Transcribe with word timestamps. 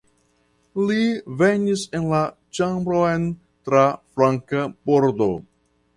Li 0.91 1.01
venis 1.41 1.83
en 1.99 2.09
la 2.13 2.21
ĉambron 2.59 3.27
tra 3.69 3.85
flanka 4.15 4.65
pordo. 4.89 5.33